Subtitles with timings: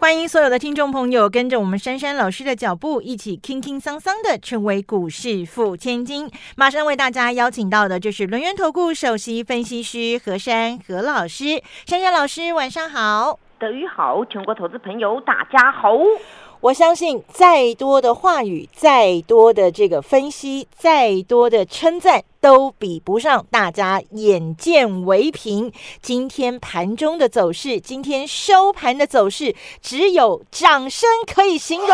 [0.00, 6.26] 欢迎所有的听众朋友跟着我们珊珊老师的脚步，一起轻轻桑桑的成为股市富千金。
[6.56, 11.62] 马上为大家邀请到的就是轮源投顾首席分析师何珊何老师。
[11.84, 13.38] 珊珊老师，晚上好。
[13.58, 15.90] 德语好，全国投资朋友大家好。
[16.62, 25.72] 我相信再多的话语，再多的这个分析，再多的称赞，都比不上大家眼见为凭。
[26.02, 31.88] 今天盘中的走势，今天收盘的走势，只有掌声可以形容。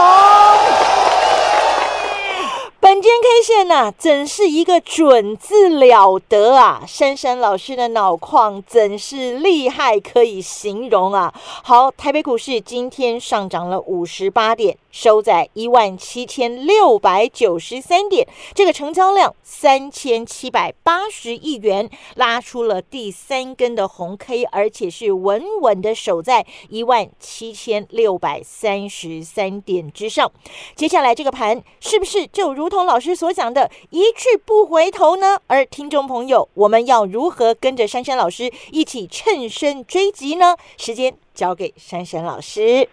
[2.87, 6.85] 本间 K 线呐、怎是一个准字了得啊！
[6.87, 11.35] 珊珊老师的脑矿真是厉害，可以形容啊。
[11.65, 30.33] 好，台北股市今天上涨了五十八点，收在一万七千六百九十三点，这个成交量三千七百八十亿元，拉出了第三根的红 K，而且是稳稳的守在一万七千六百三十三点之上。
[30.75, 35.39] 接下来这个盘是不是就如同老师所讲的一去不回头呢？
[35.47, 40.57] 而听众朋友，我们要如何跟着珊珊老师一起趁胜追击呢？
[40.79, 42.89] 时间交给珊珊老师。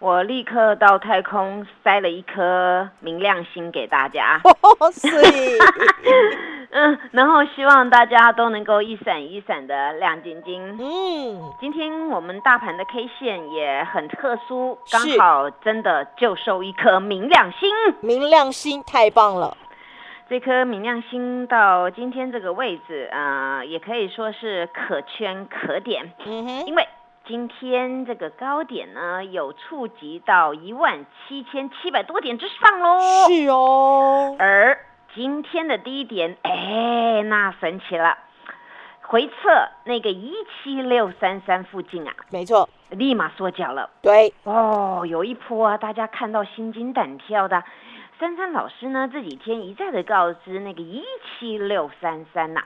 [0.00, 4.52] 我立刻到太空塞了一颗明亮星给大家， 哦，
[6.70, 10.76] 嗯，然后希望大家都能够一闪一闪的亮晶晶。
[10.78, 17.68] 嗯，今天我们大盘的 K 线也很特殊，刚好真的就收一颗明亮星。
[18.00, 19.56] 明亮星太棒了，
[20.28, 26.12] 这颗明亮星到今天这个位置，呃，也可以说是可圈可点。
[26.24, 26.86] 嗯哼，因为
[27.28, 32.98] 今天这个高点呢，有触及到一万七千七百多点之上喽。
[33.28, 34.78] 是哦，而
[35.14, 38.16] 今天的低点，哎，那神奇了，
[39.02, 40.32] 回测那个一
[40.62, 43.90] 七六三三附近啊，没错，立马缩脚了。
[44.00, 47.62] 对，哦，有一波啊，大家看到心惊胆跳的。
[48.18, 51.04] 珊珊老师呢，这几天一再的告知那个一
[51.38, 52.64] 七六三三呐，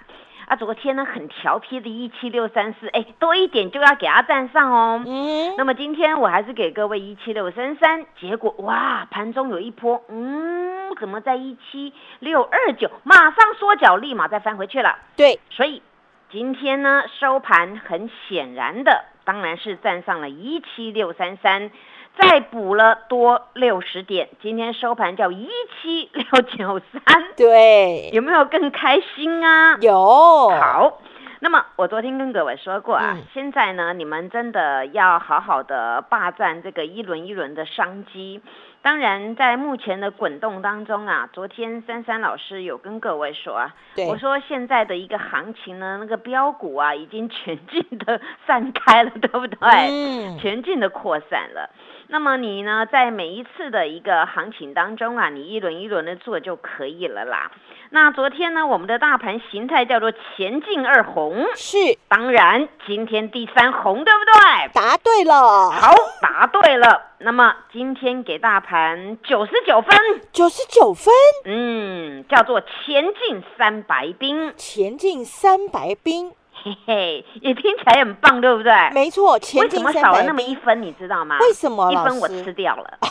[0.52, 5.02] 啊，昨天呢很调皮的一七六三四，哎，多一点就要给它站上哦。
[5.06, 14.98] 嗯，那么今天我还是给各位一七六三三，结果哇，盘中有一波，嗯，怎么在一七六二九马上缩脚，立马再翻回去了。
[15.16, 15.82] 对，所以
[16.30, 21.70] 今天呢收盘很显然的，当然是站上了一七六三三，
[22.18, 25.48] 再补了多六十点，今天收盘叫一
[25.80, 29.78] 七六九三，对，有没有更开心啊？
[29.80, 31.00] 有，好，
[31.40, 38.42] 那么我昨天跟各位说过啊，嗯现在呢，你们真的要好好的霸占这个一轮一轮的商机。
[38.82, 43.74] 当然，在目前的滚动当中啊，昨天珊珊老师有跟各位说啊，
[44.08, 49.56] 我说现在的一个行情呢，那个标股啊，已经全境的散开了，对不对？
[49.70, 51.70] 嗯，全境的扩散了。
[52.12, 57.50] 那么你呢，在每一次的一个行情当中啊，你一轮一轮的做就可以了啦。
[57.88, 61.78] 那昨天呢，我们的大盘形态叫做前进二红，是。
[62.08, 64.70] 当然今天第三红，对不对？
[64.74, 67.00] 答对了，好，答对了。
[67.16, 69.98] 那么今天给大盘九十九分，
[70.32, 71.14] 九十九分，
[71.46, 76.32] 嗯，叫做前进三白兵，前进三白兵，
[76.64, 78.72] 嘿嘿，也听起来很棒，对不对？
[78.94, 80.54] 没错，前为什进三白么少了那么一。
[80.54, 81.38] 分，你知道吗？
[81.40, 82.98] 为什么一分我吃掉了。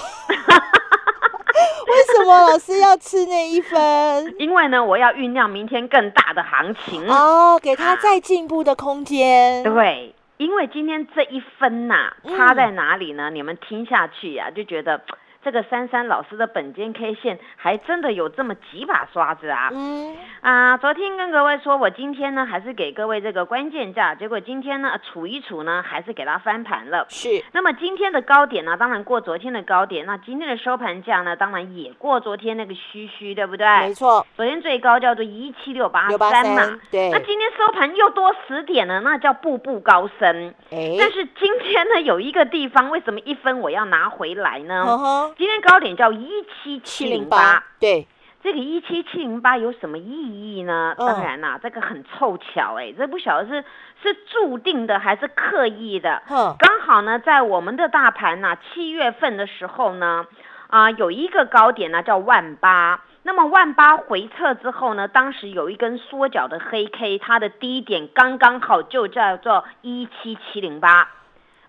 [1.87, 4.35] 为什么老师要吃那一分？
[4.39, 7.05] 因为呢，我要酝酿明天更大的行情。
[7.09, 9.61] 哦，给他再进步的空间。
[9.67, 13.29] 对，因为今天这一分呐、嗯差在哪里呢？
[13.29, 15.01] 你们听下去呀、就觉得
[15.43, 19.69] 这个珊珊老师的本间 K 线还真的有这么几把刷子啊！
[19.73, 27.05] 嗯，啊，昨天跟各位说，我今天呢还是给各位这个关键价，结果今天呢处一处呢，还是给它翻盘了。
[27.09, 33.67] 是那么今天的高点呢，当然过昨天的高点，那今天的收盘价呢，当然也过昨天那个虚虚，对不对？
[33.79, 40.53] 没错，昨天最高叫做一七六八三嘛，，对那，今天收盘又多十点了，那叫步步高升。
[40.69, 45.30] 哎，但是今天呢，有一个地方为什么一分我要拿回来呢？
[45.37, 48.07] 今天高点叫一七七零八，，对，
[48.43, 50.95] 这个一七七零八有什么意义呢？
[50.97, 53.63] 嗯当然啦、这个很凑巧哎、这不晓得是
[54.01, 56.21] 是注定的还是刻意的。
[56.27, 60.25] 哼，刚好呢，在我们的大盘呐、七月份的时候呢，
[60.67, 71.09] 啊、有一个高点呢叫万八，那么万八回撤之后呢，当时有一根缩脚的黑 K，它的低点刚刚好就叫做一七七零八，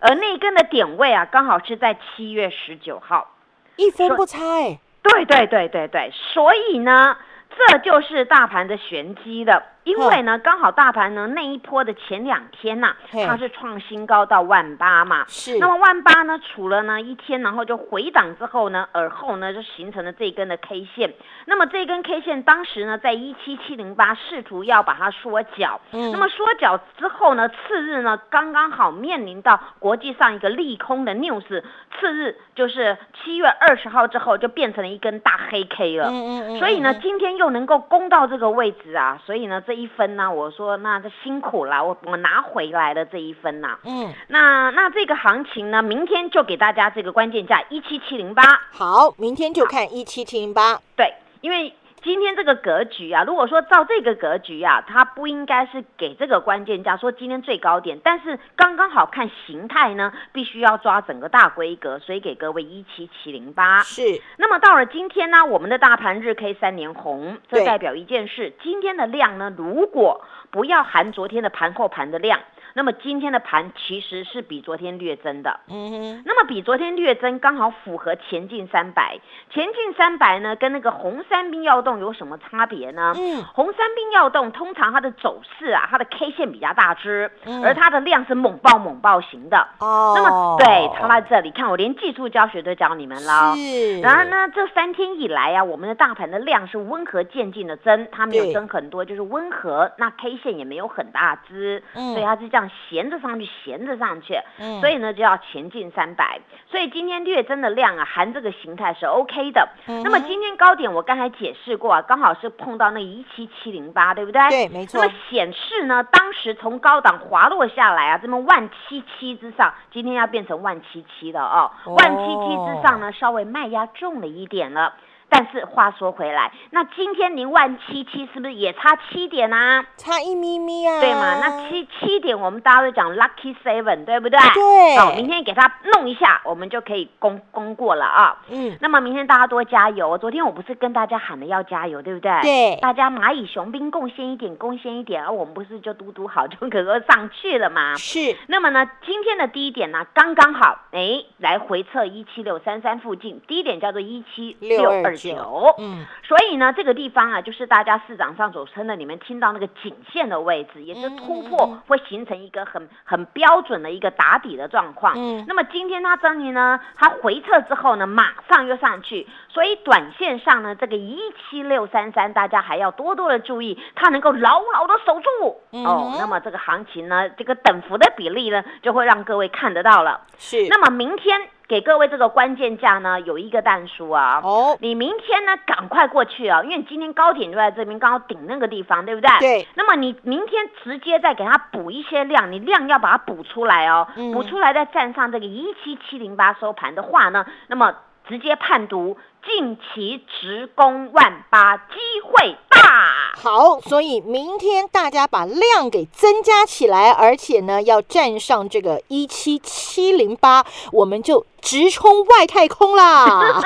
[0.00, 3.29] 而那根的点位啊，刚好是在七月十九号。
[3.77, 4.79] 一分不差哎。
[5.03, 7.17] 对对对对对，所以呢，
[7.57, 9.63] 这就是大盘的玄机了。
[9.84, 12.94] 因为呢，刚好大盘呢那一波的前两天呐，
[13.26, 15.25] 它是创新高到万八嘛。
[15.26, 15.58] 是。
[15.58, 21.12] 那么万八呢，除了呢一天，然后就回档之后呢，而后呢就形成了这一根的 K 线。
[21.46, 25.81] 那么这根 K 线当时呢，在一七七零八试图要把它缩脚。
[25.90, 26.12] 嗯。
[26.12, 31.62] 那么缩脚之后呢，次日呢刚刚好面临到国际上一个利空的 news，
[31.99, 36.08] 次日就是七月二十号之后就变成了一根大黑 K 了。
[36.08, 36.58] 嗯嗯嗯。
[36.61, 39.72] 所以呢，今天又能够攻到这个位置啊，所以呢这。
[39.73, 43.79] 这一分呢，我说那这辛苦了，我我拿回来了这一分呐。
[43.85, 48.43] 嗯，那那这个行情呢，明天就给大家这个关键价一七七零八。
[48.71, 50.79] 好，明天就看一七七零八。
[50.95, 51.73] 对，因为。
[52.02, 63.82] 今天这个格局啊，如果说照这个格局啊，它不应该是给这个关键价，说今天最高点，但是刚刚好看形态呢，必须要抓整个大规格，所以给各位一七七零八。
[63.84, 64.02] 是。
[64.37, 72.40] 那么到了今天呢，我们的大盘日 K 三连红，这代表一件事，今天的量呢，如果不要含昨天的盘后盘的量。
[72.75, 76.23] 那么今天的盘其实是比昨天略增的，嗯哼。
[76.25, 79.19] 那么比昨天略增，刚好符合前进三百。
[79.51, 83.13] 前进三百呢，跟那个红三兵要动有什么差别呢？
[83.17, 87.31] 嗯，红三兵要动通常它的走势啊，它的 K 线比较大只，
[87.63, 89.69] 而它的量是猛爆猛爆型的。
[89.79, 90.15] 哦。
[90.17, 93.55] 那么对，它在这里看，我连技术教学都教你们了。
[93.55, 94.01] 是。
[94.01, 99.93] 然后呢，这三天以来啊，我们的大盘的量是温和渐进的增，它没有增很多，就是温和。
[99.99, 102.62] 那 K 线也没有很大只，所以它是这样。
[102.69, 109.69] 闲着上去，闲着上去，嗯，所以呢就要前进三百，所以今天略增的量啊，含这个形态是 OK 的。
[110.05, 114.41] 那么今天高点我刚才解释过啊，刚好是碰到那一七七零八，对不对？
[114.49, 115.00] 对，没错。
[115.00, 124.94] 那么显示呢，当时从高档滑落下来啊，这么万七七之上，今天要变成万七七了哦，万七七之上呢，稍微卖压重了一点了。
[125.32, 129.82] 但是话说回来，那今天零万七七是不是也差七点啊？
[129.96, 131.00] 差一咪咪啊？
[131.00, 131.38] 对嘛？
[131.40, 134.38] 那七七点我们大家都讲 lucky seven，对不对？
[134.52, 134.99] 对。
[134.99, 138.43] 好，明天给他弄一下，我们就可以攻攻过了啊。
[138.50, 138.76] 嗯。
[138.82, 140.19] 那么明天大家多加油。
[140.19, 142.31] 昨天我不是跟大家喊了要加油，对不对？
[142.43, 142.78] 对。
[142.82, 147.94] 大家蚂蚁雄兵贡献一点，贡献一点，而我们不是就嘟嘟好就可可上去了吗？
[147.96, 148.37] 是。
[148.49, 155.17] 那么呢，今天的低点呢，刚刚好，哎，来回测一七六三三附近，低点叫做一七六二。
[155.23, 165.15] 九，嗯，所以呢，这个地方啊，就是大家市场上所称的，你们听到那个颈线的位置，也是突破会形成一个很很标准的一个打底的状况。
[165.17, 171.19] 嗯，那么今天它这里呢，它回撤之后呢，马上又上去，所以短线上呢，这个一
[171.51, 176.17] 七六三三，大家还要多多的注意，它能够牢牢的守住哦。
[176.19, 180.21] 那么这个行情呢，这个等幅的比例呢，就会让各位看得到了。
[180.39, 181.41] 是，那么明天。
[181.73, 184.43] 给各位这个关键价呢，有一个蛋叔啊。
[184.45, 189.31] 哦，你明天呢，赶快过去啊，因为今天高点就在这边，刚好顶那个地方，对不对？
[189.39, 189.67] 对。
[189.75, 197.95] 那么你明天直接再给它补一些量，你量要把它补出来哦，补出来再站上这个一七七零八收盘的话呢，那么
[198.29, 199.17] 直接判读。
[199.45, 203.35] 近期直攻万八，机会大。
[203.43, 213.61] 好，所以明天大家把量给增加起来，而且呢要站上这个一七七零八，我们就直冲外太空啦。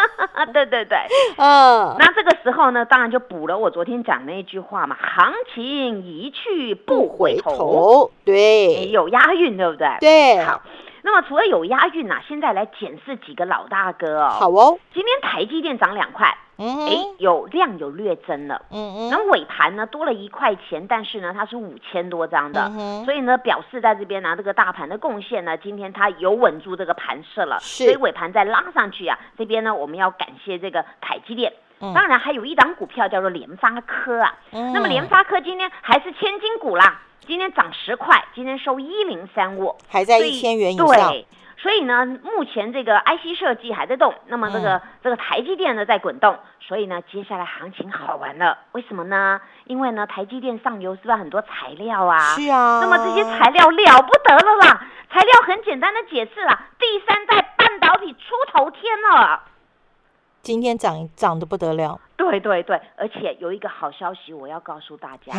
[0.54, 0.96] 对 对对，
[1.36, 8.10] 嗯，那这个时候呢，当然就补了我昨天讲那句话嘛，行情一去不回头。
[8.24, 9.88] 对，有押韵，对不对？
[10.00, 10.62] 对，好。
[11.06, 14.28] 那么除了有押韵呐，现在来检视几个老大哥哦。
[14.28, 16.66] 好哦，今天台积电涨两块，哎，
[17.18, 19.08] 有量有略增了，嗯嗯。
[19.08, 22.68] 那尾盘呢多了一块钱，但是呢它是五千多张的，
[23.04, 37.02] 所以呢表示在这边呢这个大盘的贡献呢，今天它有稳住这个盘势了，所以尾盘再拉上去啊，这边呢我们要感谢这个台积电，当然还有一档股票叫做联发科啊，那么联发科今天还是千金股啦。
[37.20, 40.86] 今天涨十块，今天收一零三五，还在一千元以上。
[40.86, 41.26] 对，
[41.58, 48.58] 所以呢，目前这个 IC 设计还在动，那么这个这个台积电呢在滚动，所以呢，接下来行情好玩了。
[48.72, 49.40] 为什么呢？
[49.64, 52.18] 因为呢，台积电上游是不是很多材料啊？
[52.36, 52.80] 是啊。
[52.80, 54.86] 那么这些材料了不得了啦！
[55.10, 59.42] 材料很简单的解释啦，第三代半导体出头天了。
[60.46, 65.32] 今天涨涨得不得了，对对对，而且有一个好消息，我要告诉大家，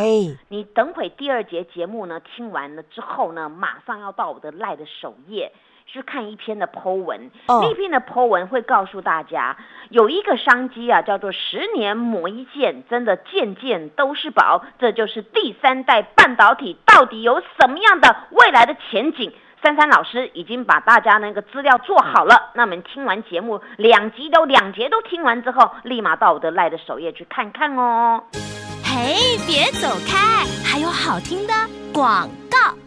[0.50, 5.54] 你等会第二节节目呢听完了之后呢，马上要到我的赖的首页，
[5.86, 9.56] 去看一篇的 Po 文，哦那篇的 Po 文会告诉大家，
[9.92, 14.66] 有一个商机啊，叫做十年磨一剑，真的件件都是宝。
[14.78, 19.32] 这就是第三代半导体到底有什么样的未来的前景？
[19.62, 28.24] 珊珊老师已经把大家那个资料做好了，那我们听完节目两集都两节都听完之后，立马到我的赖的首页去看看哦。
[28.84, 31.54] 嘿，别走开，还有好听的
[31.92, 32.87] 广告。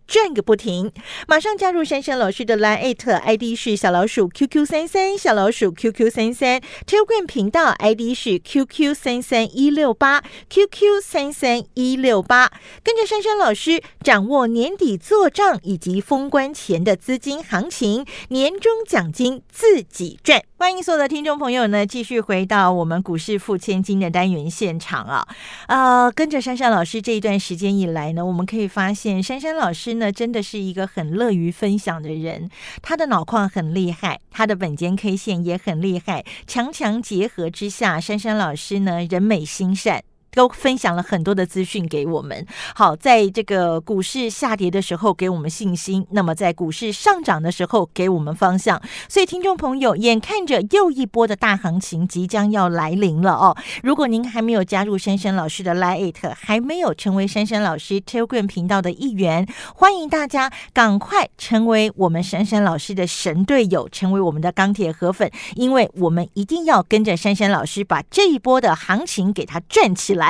[0.11, 0.91] 转个不停！
[1.25, 12.51] 马上加入珊珊老师的 Line ID 是小老鼠 QQ 三三，小老鼠 QQ 三三，Telegram 频道 ID 是 QQ 三三一六八，QQ 三三一六八。
[12.83, 20.43] 跟着珊珊老师掌握年底做账以及封关前的资金行情，年终奖金自己赚。
[20.57, 25.25] 欢迎所有的听众朋友呢，继续回到我们股市付千金的单元现场啊！
[25.67, 32.49] 呃，跟着珊珊老师这一段时间以来呢，我们可以发现珊珊老师那，真的是一个很乐于分享的人。
[32.81, 40.03] 他的脑矿很厉害，他的本间 K 线也很厉害，强强结合之下，珊珊老师呢，人美心善。
[40.33, 42.45] 都分享了很多的资讯给我们。
[42.75, 48.81] 好，在这个股市下跌的时候给我们信心，那么在股市上涨的时候给我们方向。
[49.09, 53.55] 所以，听众朋友，眼看着又一波的大行情即将要来临了哦。
[53.83, 59.45] 如果您还没有加入珊珊老师的 Lite，还没有成为珊珊老师 Telegram 频道的一员，
[59.75, 70.20] 欢迎大家赶快成为我们珊珊老师的神队友，成为我们的钢铁河粉，因为我们一定要跟着珊珊老师把这一波的行情给它赚起来。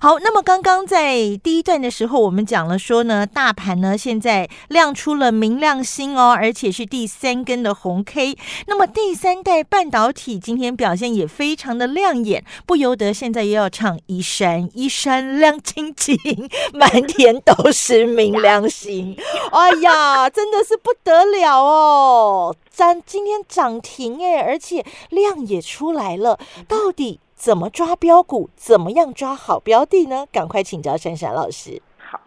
[0.00, 8.36] 好，那么刚刚在第一段的时候，我们讲了说呢，大盘呢现在亮出了明亮星哦，而且是第三根的红 K。
[8.66, 16.16] 那么第三代半导体今天表现也非常的亮眼，不由得现在又要唱一闪一闪亮晶晶，
[16.72, 19.16] 满天都是明亮星。
[19.52, 22.56] 哎呀，真的是不得了哦！
[22.70, 26.38] 涨今天涨停哎，而且量也出来了，
[26.68, 27.20] 到底？
[27.44, 28.48] 怎么抓标股？
[28.56, 30.24] 怎么样抓好标的呢？
[30.32, 31.82] 赶快请教珊珊老师。
[31.98, 32.18] 好，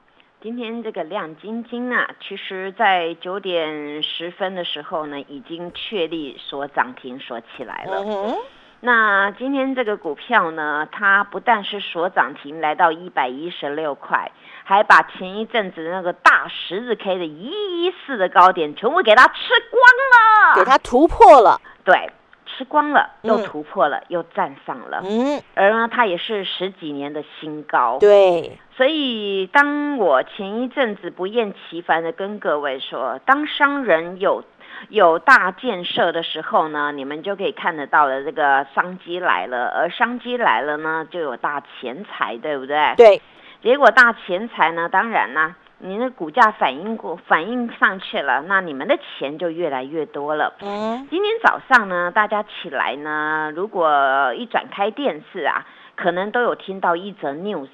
[0.44, 8.04] 今天这个亮晶晶啊，其实在九点十分的时候呢，已经确立所涨停锁起来了。
[8.06, 8.38] 嗯
[8.80, 14.32] 那今天这个股票呢，它不但是所涨停来到一百一十六块，
[14.66, 19.34] 还把前一阵子那个大十字 K 的一一四的高点全部给它吃
[19.72, 21.60] 光了，给它突破了。
[21.84, 22.08] 对。
[22.58, 28.58] 吃光了，又突破了，嗯、又站上了，嗯，而呢，它也是十几年的新高，对。
[28.76, 34.44] 所以，当我前一阵子不厌其烦的跟各位说，当商人有
[34.90, 42.94] 有大建设的时候呢，你们就可以看得到了这个商机来了，而商机来了呢，就有大钱财，对不对？
[42.98, 43.22] 对。
[43.62, 45.56] 结果大钱财呢，当然啦。
[45.80, 50.54] 你的股价反应过反应上去了，那你们的钱就越来越多了。
[50.62, 55.66] 嗯，今天早上呢，大家起来呢，如果一转开电视啊，
[55.96, 57.68] 可能都有听到一则 news。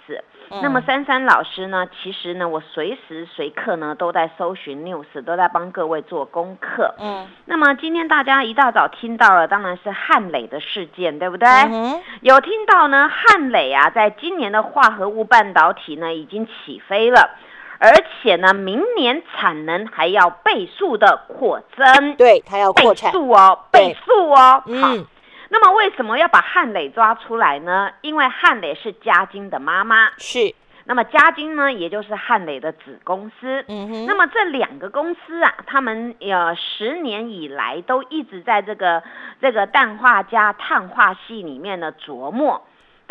[0.52, 6.94] 嗯、那么珊珊老师呢，其实呢，我随时随刻呢都在搜寻 news，都在帮各位做功课。
[7.00, 11.48] 嗯，那么今天大家一大早听到了，当然是汉磊的事件，对不对？
[11.48, 17.38] 嗯、有听到呢，汉磊啊，在今年的化合物半导体呢已经起飞了。
[17.80, 24.36] 而且呢，明年产能还要倍数的扩增，对，它要扩产倍数哦，倍数哦。
[24.36, 25.06] 好，嗯，
[25.50, 27.92] 那么为什么要把汉磊抓出来呢？
[28.02, 30.56] 因为汉磊是嘉金的妈妈，是。
[30.86, 33.64] 那么嘉金呢，也就是汉磊的子公司。
[33.70, 34.06] 嗯哼。
[34.06, 39.02] 那么这两个公司啊，他们呃十年以来都一直在这个
[39.42, 42.64] 这个氮化镓碳化系里面呢琢磨。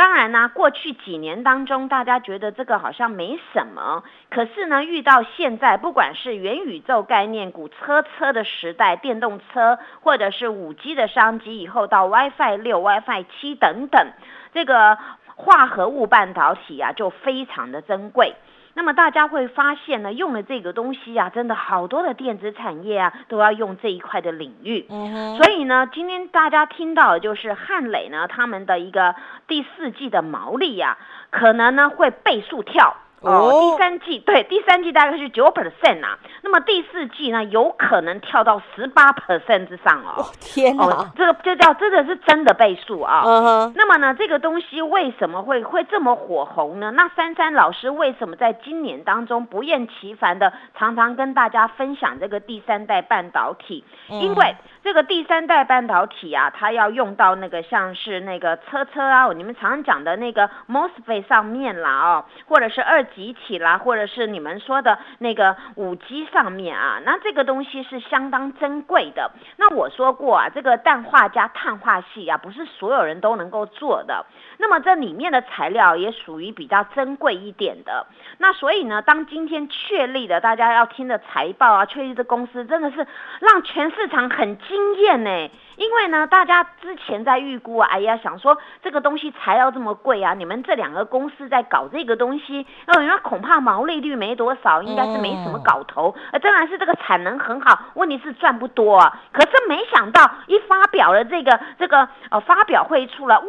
[0.02, 4.02] 当然呢，过去几年当中，大家觉得这个好像没什么。
[4.30, 14.08] 可是呢，遇到现在，不管是元宇宙概念股、车车的时代、电动车，或者是五 G 的商机，以后到 WiFi 六、WiFi 七等等，
[14.52, 14.98] 这个
[15.36, 18.34] 化合物半导体啊，就非常的珍贵。
[18.74, 24.86] 那么大家会发现呢，用了这个东西啊，真的好多的电子产业啊，都要用这一块的领域。
[24.88, 29.14] 嗯所以呢，今天大家听到的就是汉磊呢，他们的一个
[29.46, 30.96] 第四季的毛利啊，
[31.30, 40.26] 可能呢会倍数跳，哦，第三季对第三季大概是九 percent 啊，那么第四季呢有可能跳到十八 percent 之上哦。
[40.40, 43.22] 天哪，这个就叫真的是真的倍数啊。
[43.24, 46.90] 嗯哼，那么呢，这个东西为什么会会这么火红呢？
[46.90, 53.84] 那珊珊老师为什么在今年当中不厌其烦的常常跟大家分享这个第三代半导体？
[54.08, 69.30] 因为这个第三代半导体啊，它要用到那个像是那个车车啊，你们常常讲的那个 MOSFET 上面啦哦，或者是二集体啦，或者是你们说的那个五 G 上面啊，那这个东西是相当珍贵的。
[69.56, 74.26] 那我说过啊，这个氮化镓碳化系啊，不是所有人都能够做的。
[74.58, 78.06] 那么这里面的材料也属于比较珍贵一点的。
[78.38, 83.06] 那所以呢，当今天确立的大家要听的财报啊，确立的公司真的是
[83.40, 85.50] 让全市场很惊艳呢。
[85.76, 96.14] 因为呢，大家之前在预估啊，哎呀，想说这个东西材料这么贵啊，你们这两个公司在搞这个东西，那恐怕毛利率没多少，应该是没什么搞头。
[96.32, 98.98] 呃，当然是这个产能很好，问题是赚不多。
[98.98, 99.20] 啊。
[99.32, 103.44] 可是没想到一发表了这个这个呃发表会出来，哇，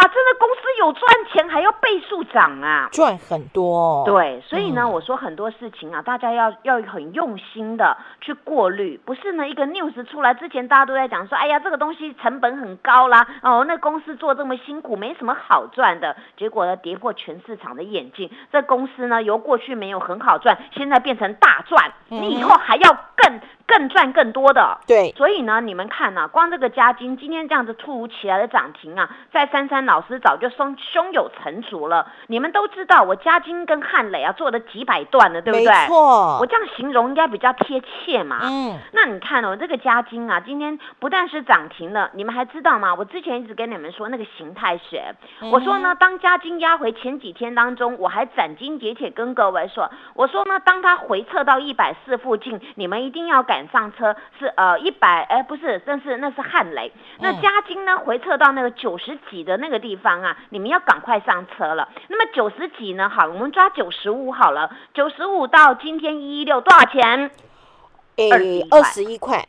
[0.00, 4.02] 真的公司有赚钱，还要倍数涨啊，赚很多。
[4.06, 11.60] 对，所以呢，我说很多事情啊，大家要要很用心的去过滤，不是呢一个 news 出来之前，大家都在讲说，哎呀。
[11.66, 16.16] 这个东西成本很高啦，哦，那公司做这么辛苦，没什么好赚的。
[16.36, 18.30] 结果呢，跌破全市场的眼镜。
[18.52, 21.92] 这公司呢，由过去没有很好赚，现在变成大赚。
[22.08, 23.40] 你以后还要更。
[23.66, 32.06] 更赚更多的，对，所以呢，你们看呢，光这个嘉金今天这样子突如其来的涨停啊，在珊珊老师早就胸胸有成竹了。
[32.28, 35.66] 你们都知道，我嘉金跟汉磊啊做了几百段了，对不对？
[35.66, 38.38] 没错，我这样形容应该比较贴切嘛。
[38.44, 42.94] 嗯，那你看哦，这个嘉金啊，今天不但是涨停了，你们还知道吗？
[42.94, 45.12] 我之前一直跟你们说那个形态学，
[45.50, 53.55] 我说呢，当嘉金压回前几天当中，我还斩钉截铁跟各位说，我说呢，当它回撤到一百四附近，你们一定要改。
[53.56, 56.92] 赶上车是呃一百哎不是，但是那是汉雷。
[57.20, 61.88] 那嘉金呢回撤到那个九十几的那个地方啊，你们要赶快上车了。
[62.08, 63.08] 那么九十几呢？
[63.08, 64.70] 好，我们抓九十五好了。
[64.92, 67.30] 九十五到今天一一六多少钱？
[68.30, 69.48] 二二十一块。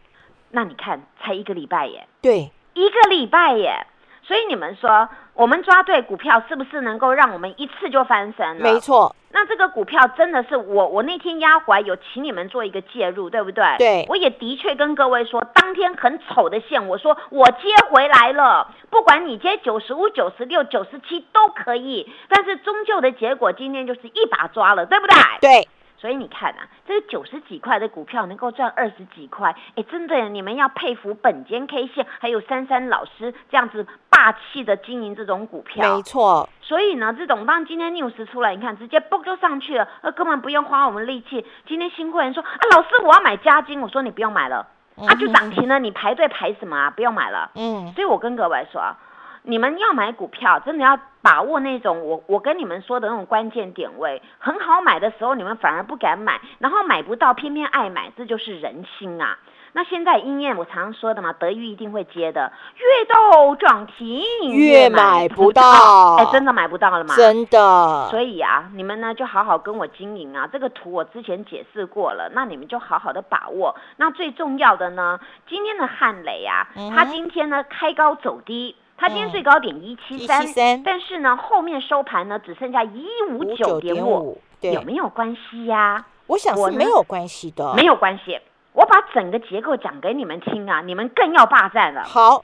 [0.52, 2.08] 那你看才一个礼拜耶？
[2.22, 3.86] 对，一个礼拜耶。
[4.28, 8.62] 所以你们说，我们抓对股票是不是能够让我们一次就翻身了？
[8.62, 9.16] 没错。
[9.32, 13.64] 那这个股票真的是我，我那天压怀有请你们做一个介入，对不对？
[13.78, 14.06] 对。
[14.10, 25.16] 我也的确跟各位说，当天很丑的线，我说我接回来了，不管你接九十五、九十六、九十七都可以，但是终究的结果今天就是一把抓了，对不对？
[25.40, 25.68] 对。
[25.98, 35.96] 所以你看啊，这个九十几块的股票能够赚二十几块，哎，真的，你们要佩服本间 K 线还有珊珊老师这样子霸气的经营这种股票。
[35.96, 36.48] 没错。
[36.62, 41.46] 所以呢，这种当今天 news 出来，你看直接嘣就上去了，那，根本不用花我们力气。
[41.66, 46.90] 今天新会员说啊，老师我要买加金，我说你不用买了，啊，就涨停了，你排队排什么啊？
[46.92, 47.50] 不用买了。
[47.56, 47.92] 嗯。
[47.94, 48.96] 所以我跟各位说。
[49.44, 59.38] 你们要买股票，真的要把握那种我我跟你们说的那种关键点位，很好买的时候，你们反而不敢买，然后买不到，偏偏爱买，这就是人心啊。
[59.74, 67.14] 那现在应验我常常说的嘛，德裕一定会接的，越到涨停越买不到，哎，真的买不到了吗？
[67.18, 68.08] 真的。
[68.10, 73.76] 所以啊，你们呢就好好跟我经营啊，这个图我之前解释过了，那你们就好好的把握。
[73.98, 78.78] 那最重要的呢，今天的汉雷啊，它今天呢开高走低。
[78.98, 86.04] 它今天最高点一七三，但是呢，后面收盘呢只剩下一五九点五，有没有关系呀？
[86.26, 88.40] 我想是没有关系的，没有关系。
[88.74, 92.04] 我把整个结构讲给你们听啊，你们更要霸占了。
[92.04, 92.44] 好。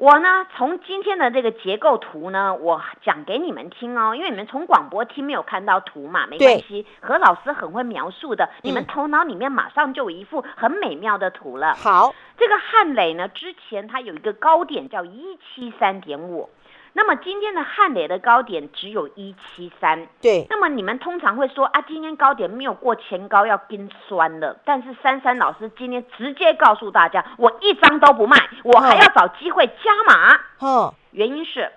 [0.00, 11.74] 我呢，从今天的这个结构图呢，我讲给你们听哦，因为你们从广播听没有看到图嘛，没关系，何老师很会描述的，你们头脑里面马上就有一幅很美妙的图了。
[11.74, 16.48] 好，这个汉磊呢，之前他有一个高点叫一七三点五。
[16.92, 20.46] 那么今天的汉磊的高点只有一七三，对。
[20.50, 24.58] 那么你们通常会说啊，今天高点没有过前高要跟酸了。
[24.64, 30.40] 但是珊珊老师今天直接告诉大家，我一张都不卖，我还要找机会加码。
[30.60, 31.70] 嗯，原因是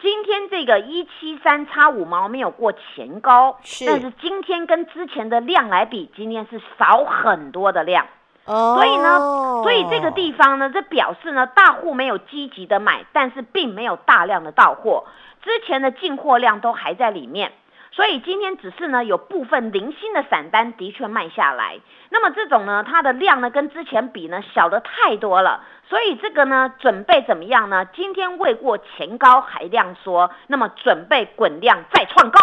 [0.00, 8.06] 今天这个一七三差五毛没有过前高，但是今天跟之前的量来比，今天是少很多的量。
[8.48, 9.18] 所以呢，
[9.62, 15.04] 所以这个地方呢，这表示呢，大户没有积极的买，但是并没有大量的到货，
[15.42, 17.52] 之前的进货量都还在里面。
[17.90, 27.86] 所以今天只是呢有部分零星的散单的确卖下来，那么这种呢它的量呢跟之前比呢小的太多了，所以这个呢准备怎么样呢？
[27.86, 32.40] 今天未过前高还量缩，那么准备滚量再创高。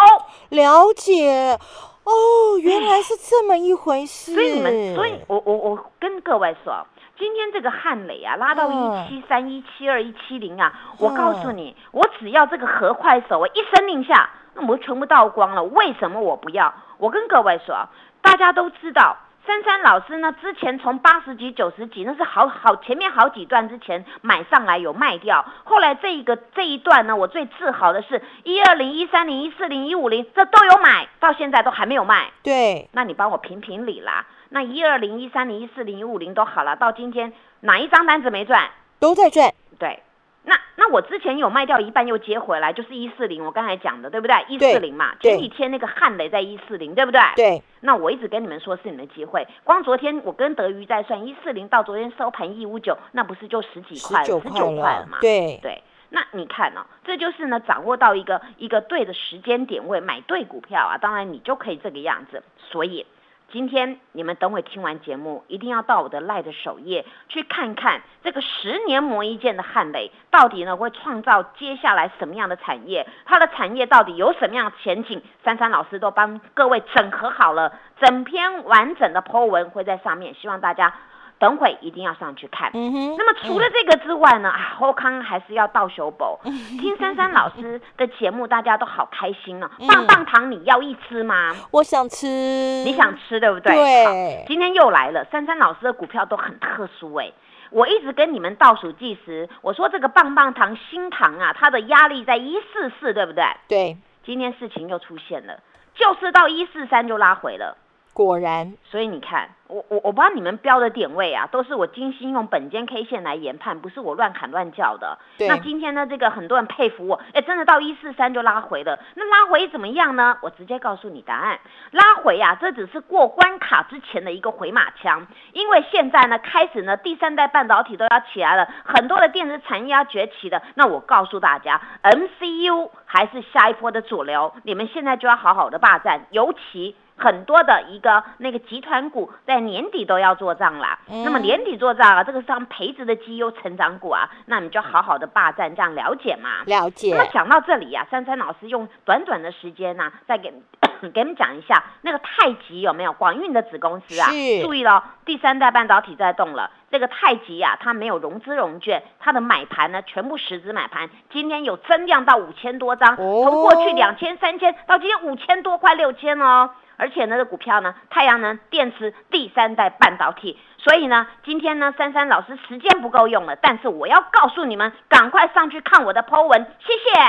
[0.50, 1.58] 了解。
[2.04, 4.32] 哦，原来是这么一回事。
[4.32, 6.86] 所以你们，所以我我我跟各位说，
[7.18, 15.62] 今天这个汉磊啊，拉到一七三、一七二、一七零啊，我告诉你，我只要这个合快手，我一声令下，那我全部倒光了。
[15.62, 16.72] 为什么我不要？
[16.98, 17.88] 我跟各位说，
[18.22, 19.18] 大家都知道。
[19.46, 20.34] 珊珊老师呢？
[20.42, 25.44] 之前从八十几、九十几，那是好好前面好几段之前买上来有卖掉。
[25.62, 32.32] 后来这一个这一段呢，我最自豪的是一二零、一三零、一四零、一五零，这都有买，到现在都还没有卖。
[32.42, 34.26] 对，那你帮我评评理啦。
[34.48, 38.68] 那一二零、一三零、一四零、一五零都好了，到今天哪一张单子没赚？
[38.98, 39.52] 都在赚。
[39.78, 40.02] 对。
[40.48, 44.36] 那那我之前有卖掉一半又接回来，就是一四零，我刚才讲的对不对？
[44.48, 47.20] 一四零嘛，前几天那个汉雷在一四零，对不对？
[47.34, 47.62] 对。
[47.80, 55.18] 那我一直跟你们说是你们的机会，光昨天我跟德瑜在算一四零到昨天收盘一五九，那不是就十几块，十九块了嘛？
[55.20, 55.82] 对对。
[56.10, 56.86] 那你看呢？
[57.04, 62.42] 这就是呢，掌握到一个一个对的时间点位买对股票啊，当然你就可以这个样子。
[62.70, 63.04] 所以。
[63.52, 73.06] 今天你们等会听完节目，一定要到我的赖的首页去看看这个十年磨一剑的汉雷到底呢会创造接下来什么样的产业？
[73.24, 75.22] 它的产业到底有什么样的前景？
[75.44, 80.92] 珊珊老师都帮各位整合好了，整篇完整的 po 文会在上面，希望大家。
[81.38, 82.70] 等会一定要上去看。
[82.72, 84.48] 那么除了这个之外呢？
[84.48, 86.38] 啊，后康还是要倒修宝。
[86.80, 89.68] 听珊珊老师的节目，大家都好开心哦。
[89.86, 91.54] 棒棒糖你要一吃吗？
[91.70, 92.26] 我想吃。
[92.26, 93.74] 你想吃对不对？
[93.74, 94.44] 对。
[94.46, 97.30] 今天又来了，珊珊老师的股票都很特殊哎。
[97.70, 103.44] 我一直跟你们倒数计时，我说这个棒棒糖新糖啊，它的压力在一四四，对不对？
[103.68, 103.96] 对。
[104.24, 105.60] 今天事情又出现了，
[105.94, 107.76] 就是到一四三就拉回了。
[108.24, 108.72] 果然。
[108.90, 109.50] 所以你看。
[109.68, 115.18] 我我我不知道你们标的点位啊，都是我精心用本间 K 线来研判，不是我乱喊乱叫的。
[115.40, 118.96] 那今天呢，这个很多人佩服我，哎，真的到一四三就拉回了。
[119.16, 120.38] 那拉回怎么样呢？
[120.40, 121.58] 我直接告诉你答案，
[121.90, 125.26] 拉回啊，这只是过关卡之前的一个回马枪。
[125.52, 130.62] 因为现在呢，开始呢，第三代半导体都要起来了，很多的电子产业要崛起的。
[130.76, 136.94] 那我告诉大家，MCU 还是下一波的主流，你们现在就要好好的霸占，尤其。
[137.16, 146.62] 很多的一个那个集团股在年底都要做账啦，那么年底做账啊，这个是上培植的绩优成长股啊，那你就好好的霸占，这样了解嘛？
[146.66, 147.10] 了解。
[147.14, 150.52] 那么讲到这里呀，珊珊老师用短短的时间呢，再给
[151.14, 154.28] 给你们讲一下那个太极有没有广运的子公司啊？
[154.62, 156.70] 注意了，第三代半导体在动了。
[156.96, 166.70] 这个太极呀，它没有融资融券，它的买盘呢全部实质买盘，今天有增量到五千多张，从过去两千三千到今天五千多块六千哦。
[166.98, 177.20] 而且呢，这股票呢，太阳能电池第三代半导体，所以呢，今天呢，珊珊老师时间不够用了，但是我要告诉你们，赶快上去看我的 Po 文，谢谢。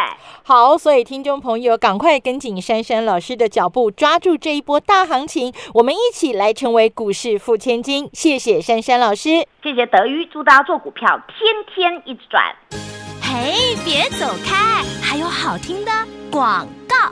[0.46, 8.10] 好，所以听众朋友，赶快跟紧珊珊老师的脚步，抓住这一波大行情，我们一起来成为股市富千金。
[8.14, 12.56] 谢谢珊珊老师，谢谢德裕，祝大家做股票天天一直赚。
[13.22, 15.92] 嘿，别走开，还有好听的
[16.32, 17.12] 广告。